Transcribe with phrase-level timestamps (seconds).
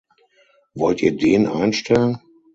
[0.73, 2.19] Wollt ihr den einstellen?